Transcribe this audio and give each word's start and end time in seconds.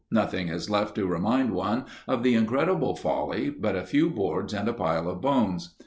Nothing 0.09 0.47
is 0.47 0.67
left 0.67 0.95
to 0.95 1.05
remind 1.05 1.51
one 1.53 1.85
of 2.07 2.23
the 2.23 2.33
incredible 2.33 2.95
folly 2.95 3.51
but 3.51 3.75
a 3.75 3.85
few 3.85 4.09
boards 4.09 4.51
and 4.51 4.67
a 4.67 4.73
pile 4.73 5.07
of 5.07 5.21
bones. 5.21 5.75